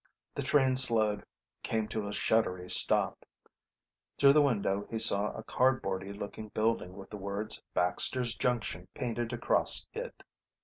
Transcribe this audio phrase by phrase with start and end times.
[0.33, 1.23] The train slowed,
[1.61, 3.23] came to a shuddery stop.
[4.17, 9.31] Through the window he saw a cardboardy looking building with the words BAXTER'S JUNCTION painted
[9.31, 10.23] across it.